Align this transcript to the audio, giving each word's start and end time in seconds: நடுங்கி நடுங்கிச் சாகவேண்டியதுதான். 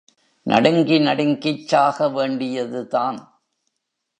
நடுங்கி 0.45 0.97
நடுங்கிச் 0.99 1.75
சாகவேண்டியதுதான். 1.75 3.19